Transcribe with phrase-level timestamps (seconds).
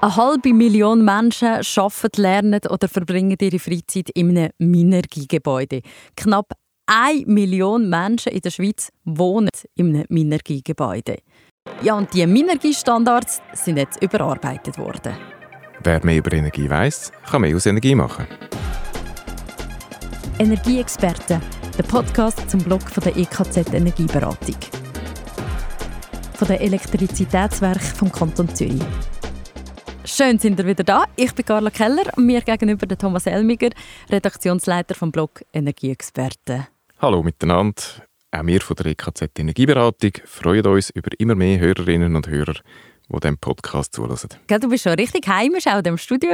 [0.00, 5.82] Eine halbe Million Menschen arbeiten, lernen oder verbringen ihre Freizeit in einem Minergiegebäude.
[6.16, 6.52] Knapp
[6.86, 11.16] eine Million Menschen in der Schweiz wohnen in einem Minergiegebäude.
[11.82, 15.14] Ja, und die Minergie-Standards sind jetzt überarbeitet worden.
[15.82, 18.26] Wer mehr über Energie weiß, kann mehr aus Energie machen.
[20.38, 21.42] Energieexperten,
[21.76, 24.56] der Podcast zum Blog von der EKZ Energieberatung.
[26.34, 28.80] Von den Elektrizitätswerken vom Kanton Zürich.
[30.10, 31.04] Schön sind ihr wieder da.
[31.16, 33.68] Ich bin Carla Keller und mir gegenüber der Thomas Elmiger,
[34.08, 36.66] Redaktionsleiter vom Blog Energieexperten.
[36.98, 37.82] Hallo miteinander.
[38.30, 43.20] Auch wir von der EKZ Energieberatung freuen uns über immer mehr Hörerinnen und Hörer, die
[43.20, 44.30] diesem Podcast zulassen.
[44.58, 46.30] du bist schon richtig heimisch auch in diesem Studio.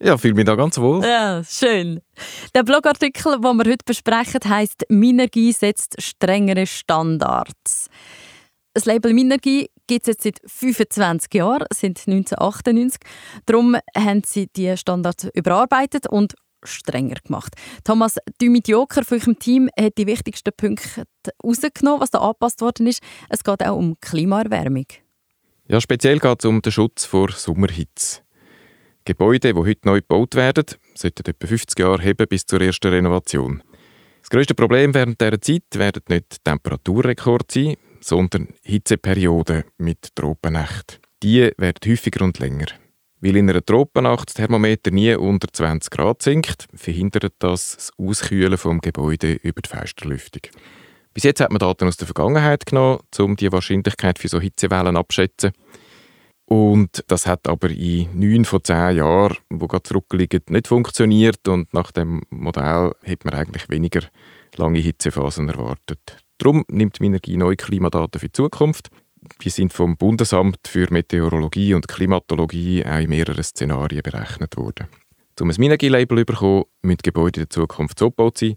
[0.00, 1.04] Ja, fühle mich da ganz wohl.
[1.04, 2.00] Ja, schön.
[2.56, 7.88] Der Blogartikel, den wir heute besprechen, heisst «Minergie setzt strengere Standards».
[8.74, 13.00] Das Label Minergie gibt es jetzt seit 25 Jahren, sind 1998.
[13.46, 17.54] Darum haben sie die Standards überarbeitet und strenger gemacht.
[17.84, 21.04] Thomas Dümit Joker von eurem Team hat die wichtigsten Punkte
[21.42, 23.02] herausgenommen, was da angepasst worden ist.
[23.28, 24.86] Es geht auch um Klimaerwärmung.
[25.66, 28.22] Ja, speziell geht es um den Schutz vor Sommerhitze.
[29.04, 33.62] Gebäude, die heute neu gebaut werden, sollten etwa 50 Jahre haben bis zur ersten Renovation.
[34.20, 37.76] Das grösste Problem während dieser Zeit werden nicht Temperaturrekord sein,
[38.08, 40.98] sondern Hitzeperioden mit Tropennächten.
[41.22, 42.66] Die werden häufiger und länger.
[43.20, 48.52] Weil in einer Tropennacht das Thermometer nie unter 20 Grad sinkt, verhindert das das Auskühlen
[48.52, 50.42] des Gebäudes über die Fensterlüftung.
[51.12, 54.96] Bis jetzt hat man Daten aus der Vergangenheit genommen, um die Wahrscheinlichkeit für so Hitzewellen
[54.96, 55.50] abzuschätzen.
[56.44, 61.46] Und das hat aber in neun von zehn Jahren, wo gerade zurückliegen, nicht funktioniert.
[61.48, 64.02] Und nach dem Modell hat man eigentlich weniger
[64.56, 66.27] lange Hitzephasen erwartet.
[66.38, 68.90] Darum nimmt Minergie neue Klimadaten für die Zukunft
[69.42, 74.86] die sind vom Bundesamt für Meteorologie und Klimatologie auch in mehreren Szenarien berechnet worden.
[75.40, 78.56] Um ein Minergie-Label zu bekommen, müssen Gebäude in der Zukunft so gebaut sein,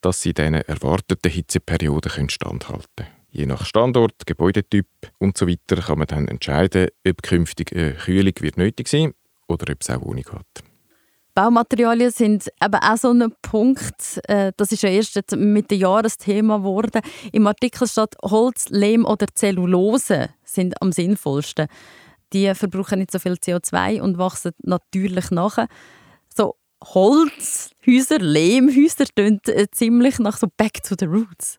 [0.00, 3.10] dass sie diesen erwarteten Hitzeperioden standhalten können.
[3.30, 4.86] Je nach Standort, Gebäudetyp
[5.18, 9.12] und so kann man dann entscheiden, ob künftig eine Kühlung wird nötig sein
[9.46, 10.64] oder ob es auch ohne geht.
[11.36, 14.22] Baumaterialien sind eben auch so ein Punkt.
[14.26, 17.02] Äh, das ist ja erst mit dem Jahresthema geworden.
[17.30, 21.66] Im Artikel steht Holz, Lehm oder Zellulose sind am sinnvollsten.
[22.32, 25.66] Die verbrauchen nicht so viel CO2 und wachsen natürlich nach.
[26.34, 31.58] So Holzhäuser, Lehmhäuser tönt äh, ziemlich nach so Back to the Roots.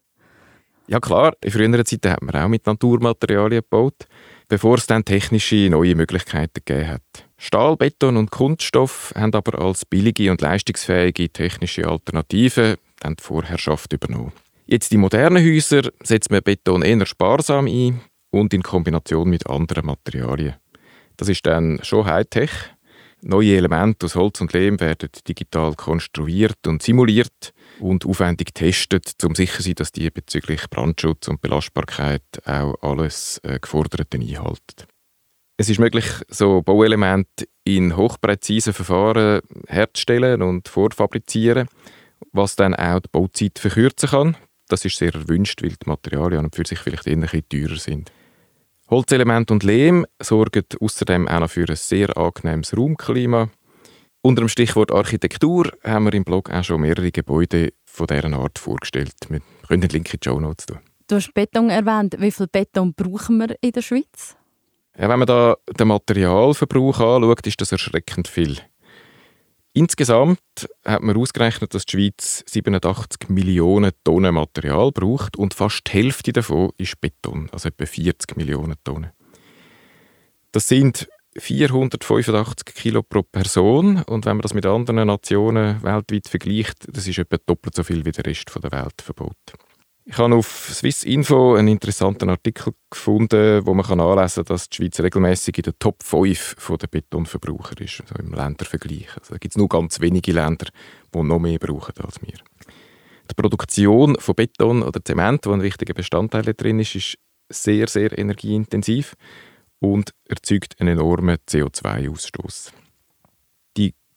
[0.88, 4.08] Ja klar, in früheren Zeiten hat man auch mit Naturmaterialien gebaut,
[4.48, 7.27] bevor es dann technische neue Möglichkeiten gegeben hat.
[7.40, 13.92] Stahl, Beton und Kunststoff haben aber als billige und leistungsfähige technische Alternativen dann die Vorherrschaft
[13.92, 14.32] übernommen.
[14.66, 18.00] Jetzt die modernen Häuser setzt man Beton eher sparsam ein
[18.30, 20.56] und in Kombination mit anderen Materialien.
[21.16, 22.50] Das ist dann schon Hightech.
[23.22, 29.34] Neue Elemente aus Holz und Lehm werden digital konstruiert und simuliert und aufwendig getestet, um
[29.34, 34.86] sicher zu sein, dass die bezüglich Brandschutz und Belastbarkeit auch alles äh, Geforderte einhalten.
[35.60, 41.66] Es ist möglich, so Bauelemente in hochpräzisen Verfahren herzustellen und vorfabrizieren,
[42.30, 44.36] was dann auch die Bauzeit verkürzen kann.
[44.68, 48.12] Das ist sehr erwünscht, weil die Materialien für sich vielleicht eher ein bisschen teurer sind.
[48.88, 53.50] Holzelement und Lehm sorgen außerdem auch noch für ein sehr angenehmes Raumklima.
[54.22, 58.60] Unter dem Stichwort Architektur haben wir im Blog auch schon mehrere Gebäude von dieser Art
[58.60, 59.16] vorgestellt.
[59.28, 60.78] Wir können den Link in die Show Notes tun.
[61.08, 62.14] Du hast Beton erwähnt.
[62.20, 64.36] Wie viel Beton brauchen wir in der Schweiz?
[64.98, 68.58] Ja, wenn man da den Materialverbrauch anschaut, ist das erschreckend viel.
[69.72, 70.40] Insgesamt
[70.84, 76.32] hat man ausgerechnet, dass die Schweiz 87 Millionen Tonnen Material braucht und fast die Hälfte
[76.32, 79.12] davon ist Beton, also etwa 40 Millionen Tonnen.
[80.50, 86.86] Das sind 485 Kilo pro Person und wenn man das mit anderen Nationen weltweit vergleicht,
[86.88, 89.67] das ist etwa doppelt so viel wie der Rest der Welt verboten.
[90.10, 94.76] Ich habe auf Swiss Info einen interessanten Artikel gefunden, wo man anlesen kann, dass die
[94.76, 99.08] Schweiz regelmäßig in der Top 5 der Betonverbraucher ist, also im Ländervergleich.
[99.18, 100.68] Also da gibt es nur ganz wenige Länder,
[101.14, 102.38] die noch mehr brauchen als wir.
[103.30, 107.18] Die Produktion von Beton oder Zement, wo ein wichtiger Bestandteil drin ist, ist
[107.50, 109.14] sehr, sehr energieintensiv
[109.78, 112.72] und erzeugt einen enormen CO2-Ausstoß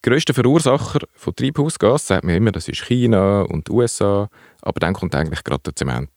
[0.02, 4.28] grösste Verursacher von Treibhausgas sagt man immer, das ist China und die USA,
[4.60, 6.10] aber dann kommt eigentlich gerade der Zement.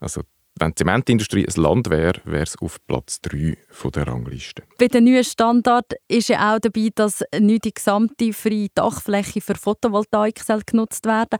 [0.00, 0.22] Also
[0.58, 3.56] wenn die Zementindustrie ein Land wäre, wäre es auf Platz 3
[3.94, 4.62] der Rangliste.
[4.78, 9.54] Bei dem neuen Standard ist ja auch dabei, dass nicht die gesamte freie Dachfläche für
[9.54, 11.38] Photovoltaik genutzt werden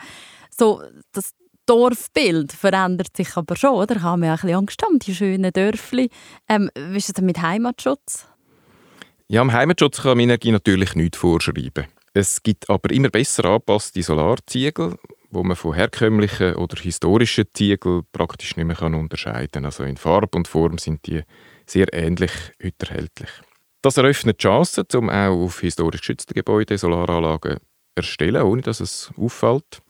[0.51, 0.83] So,
[1.13, 1.33] das
[1.67, 3.97] Dorfbild verändert sich aber schon, oder?
[3.97, 6.09] Ich habe mir ein bisschen Angst haben, die schönen Dörfli.
[6.49, 8.27] Ähm, wie ist es denn mit Heimatschutz?
[9.33, 11.87] Ja, am Heimatschutz kann Minergie natürlich nichts vorschreiben.
[12.13, 14.97] Es gibt aber immer besser angepasste Solarziegel,
[15.31, 19.65] wo man von herkömmlichen oder historischen Ziegeln praktisch nicht mehr unterscheiden kann.
[19.67, 21.23] Also in Farbe und Form sind die
[21.65, 23.31] sehr ähnlich heute erhältlich.
[23.83, 27.63] Das eröffnet Chancen, um auch auf historisch geschützte Gebäude Solaranlagen zu
[27.95, 29.81] erstellen, ohne dass es auffällt.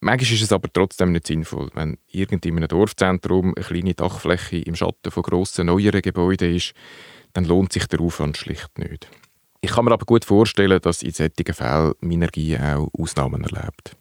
[0.00, 4.58] Manchmal ist es aber trotzdem nicht sinnvoll, wenn irgend in einem Dorfzentrum eine kleine Dachfläche
[4.58, 6.74] im Schatten von grossen, neueren Gebäuden ist,
[7.38, 9.08] dann lohnt sich der Aufwand schlicht nicht.
[9.60, 13.96] Ich kann mir aber gut vorstellen, dass in solchen Fällen Minergie auch Ausnahmen erlebt.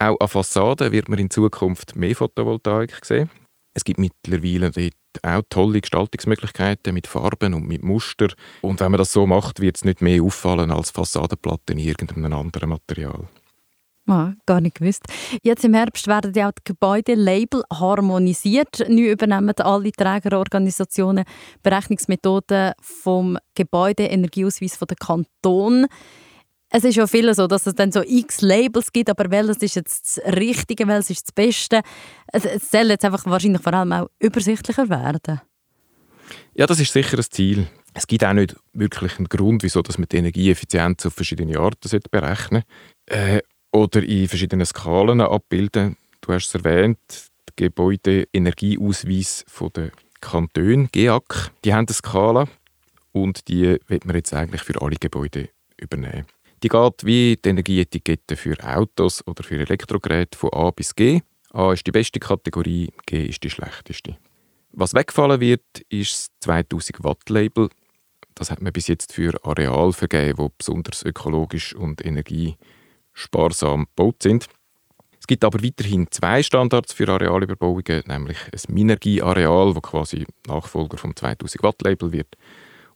[0.00, 3.30] Auch an Fassaden wird man in Zukunft mehr Photovoltaik sehen.
[3.72, 8.28] Es gibt mittlerweile dort auch tolle Gestaltungsmöglichkeiten mit Farben und mit Muster.
[8.62, 12.32] Und wenn man das so macht, wird es nicht mehr auffallen als Fassadenplatten in irgendeinem
[12.32, 13.28] anderen Material.
[14.08, 15.04] Ah, gar nicht gewusst.
[15.42, 18.84] Jetzt im Herbst werden ja die Gebäudelabel harmonisiert.
[18.88, 21.24] Neu übernehmen alle Trägerorganisationen
[21.62, 25.86] Berechnungsmethoden vom Gebäudeenergieausweis der Kanton.
[26.74, 29.76] Es ist ja viel so, dass es dann so x Labels gibt, aber welches ist
[29.76, 31.82] jetzt das Richtige, welches ist das Beste?
[32.32, 35.42] Es, soll jetzt einfach wahrscheinlich vor allem auch übersichtlicher werden.
[36.54, 37.68] Ja, das ist sicher ein Ziel.
[37.94, 42.00] Es gibt auch nicht wirklich einen Grund, wieso dass man die Energieeffizienz auf verschiedene Arten
[42.10, 42.62] berechnen
[43.06, 43.36] sollte.
[43.36, 43.42] Äh,
[43.72, 45.96] oder in verschiedenen Skalen abbilden.
[46.20, 46.98] Du hast es erwähnt,
[47.48, 49.90] der Gebäudeenergieausweis der
[50.20, 52.46] Kantone, GEAK, die haben eine Skala
[53.10, 56.26] und die wird man jetzt eigentlich für alle Gebäude übernehmen.
[56.62, 61.20] Die geht wie die Energieetikette für Autos oder für Elektrogeräte von A bis G.
[61.52, 64.16] A ist die beste Kategorie, G ist die schlechteste.
[64.70, 67.68] Was wegfallen wird, ist das 2000 Watt Label.
[68.34, 72.56] Das hat man bis jetzt für Areal vergeben, wo besonders ökologisch und energie
[73.12, 74.46] sparsam gebaut sind.
[75.18, 81.14] Es gibt aber weiterhin zwei Standards für Arealüberbauungen, nämlich ein Minergie-Areal, das quasi Nachfolger vom
[81.14, 82.36] 2000 Watt Label wird,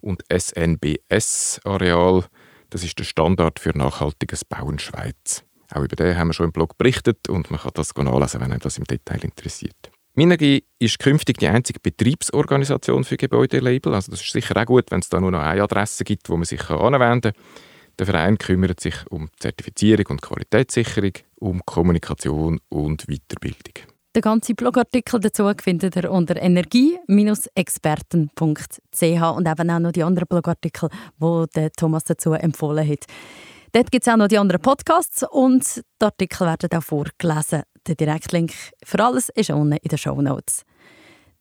[0.00, 2.24] und SNBS-Areal,
[2.70, 5.44] das ist der Standard für nachhaltiges Bauen Schweiz.
[5.72, 8.52] Auch über den haben wir schon im Blog berichtet und man kann das nachlesen, wenn
[8.52, 9.90] euch das im Detail interessiert.
[10.14, 13.94] Minergie ist künftig die einzige Betriebsorganisation für Gebäudelabel.
[13.94, 16.36] Also das ist sicher auch gut, wenn es da nur noch eine Adresse gibt, wo
[16.36, 17.42] man sich anwenden kann.
[17.98, 23.74] Der Verein kümmert sich um Zertifizierung und Qualitätssicherung, um Kommunikation und Weiterbildung.
[24.14, 28.32] Den ganzen Blogartikel dazu findet ihr unter energie-experten.ch
[29.02, 30.88] und eben auch noch die anderen Blogartikel,
[31.20, 33.04] die Thomas dazu empfohlen hat.
[33.72, 37.62] Dort gibt es auch noch die anderen Podcasts und die Artikel werden auch vorgelesen.
[37.86, 38.52] Der Direktlink
[38.82, 40.64] für alles ist unten in den Show Notes.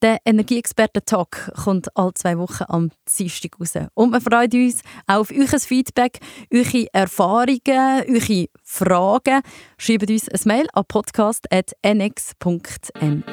[0.01, 3.73] Der Energieexperten-Talk kommt alle zwei Wochen am Dienstag raus.
[3.93, 6.19] Und wir freuen uns auf euer Feedback,
[6.53, 9.41] eure Erfahrungen, eure Fragen.
[9.77, 13.23] Schreibt uns ein Mail an podcast.nx.me.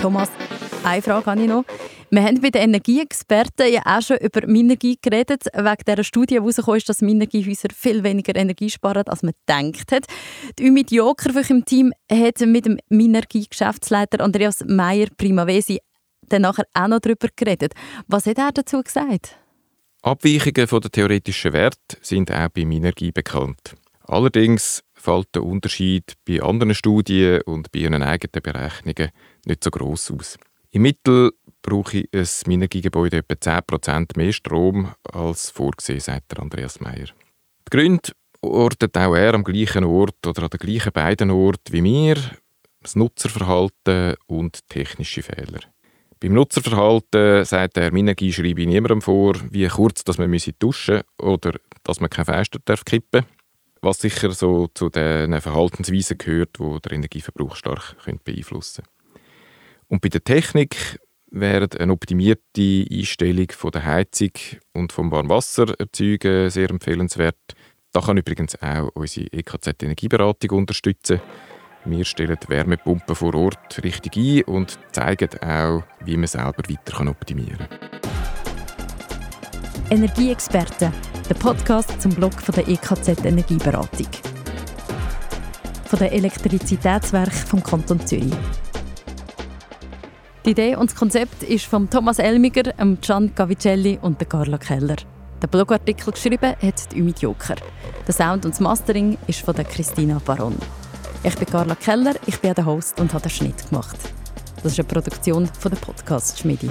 [0.00, 0.30] Thomas,
[0.84, 1.64] eine Frage habe ich noch.
[2.10, 6.40] Wir haben bei den Energieexperten ja auch schon über Minergie geredet, wegen dieser Studie, die
[6.40, 10.06] herausgekommen ist, dass Minergiehäuser viel weniger Energie sparen, als man gedacht hat.
[10.58, 15.80] Die Ümit Joker von im Team hat mit dem Minergie-Geschäftsleiter Andreas Meyer-Primavesi
[16.28, 17.74] dann nachher auch noch darüber geredet.
[18.06, 19.36] Was hat er dazu gesagt?
[20.02, 23.74] Abweichungen von der theoretischen Werte sind auch bei Minergie bekannt.
[24.04, 29.10] Allerdings fällt der Unterschied bei anderen Studien und bei ihren eigenen Berechnungen
[29.46, 30.38] nicht so groß aus.
[30.74, 37.08] Im Mittel brauche ich ein Minergiegebäude etwa 10% mehr Strom als vorgesehen, sagt Andreas Meyer.
[37.68, 41.84] Die Gründe ortet auch er am gleichen Ort oder an den gleichen beiden Orten wie
[41.84, 42.16] wir,
[42.80, 45.60] das Nutzerverhalten und technische Fehler.
[46.20, 51.04] Beim Nutzerverhalten sagt er, Minergie schreibe ich niemandem vor, wie kurz dass man duschen müsse
[51.18, 51.52] oder
[51.84, 53.26] dass man kein Fenster darf kippen
[53.82, 58.91] was sicher so zu den Verhaltensweisen gehört, die den Energieverbrauch stark beeinflussen können.
[59.92, 60.98] Und bei der Technik
[61.30, 64.30] wäre eine optimierte Einstellung von der Heizung
[64.72, 67.36] und vom Warmwassererzeugen sehr empfehlenswert.
[67.92, 71.20] Da kann übrigens auch unsere EKZ Energieberatung unterstützen.
[71.84, 77.10] Wir stellen die Wärmepumpen vor Ort richtig ein und zeigen auch, wie man selber weiter
[77.10, 78.00] optimieren kann.
[79.90, 80.90] Energieexperten,
[81.28, 84.08] der Podcast zum Blog der EKZ Energieberatung.
[85.84, 88.32] Von den Elektrizitätswerken vom Kanton Zürich.
[90.44, 94.96] Die Idee und das Konzept ist von Thomas Elmiger, Gian Cavicelli und Carla Keller.
[95.40, 97.54] Den Blogartikel geschrieben hat Ümit Joker.
[98.04, 100.56] Der Sound und das Mastering ist von der Christina Baron.
[101.22, 103.96] Ich bin Carla Keller, ich bin der Host und habe den Schnitt gemacht.
[104.64, 106.70] Das ist eine Produktion von der Podcast Schmiedi.